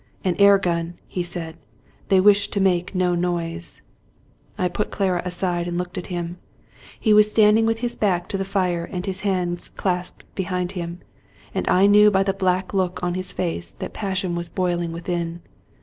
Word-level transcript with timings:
"An 0.25 0.35
air 0.39 0.57
gun," 0.57 0.95
he 1.07 1.21
said." 1.21 1.57
They 2.09 2.19
wish 2.19 2.47
to 2.47 2.59
make 2.59 2.95
no 2.95 3.13
noise." 3.13 3.83
I 4.57 4.67
put 4.67 4.89
Clara 4.89 5.21
aside, 5.23 5.67
and 5.67 5.77
looked 5.77 5.95
at 5.95 6.07
him. 6.07 6.39
He 6.99 7.13
was 7.13 7.29
standing 7.29 7.67
with 7.67 7.81
his 7.81 7.95
back 7.95 8.27
to 8.29 8.37
the 8.39 8.43
fire 8.43 8.83
and 8.91 9.05
his 9.05 9.21
hands 9.21 9.67
clasped 9.67 10.23
behind 10.33 10.71
him; 10.71 11.01
and 11.53 11.67
I 11.67 11.85
knew 11.85 12.09
by 12.09 12.23
the 12.23 12.33
black 12.33 12.73
look 12.73 13.03
on 13.03 13.13
his 13.13 13.31
face, 13.31 13.69
that 13.77 13.93
passion 13.93 14.33
was 14.33 14.49
boiling 14.49 14.91
within. 14.91 15.43